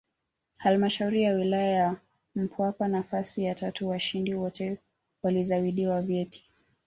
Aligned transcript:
Halmashauri 0.57 1.23
ya 1.23 1.33
Wilaya 1.33 1.69
ya 1.69 1.97
Mpwapwa 2.35 2.87
nafasi 2.87 3.43
ya 3.43 3.55
tatu 3.55 3.89
washindi 3.89 4.33
wote 4.35 4.77
walizawadiwa 5.23 6.01
vyeti 6.01 6.49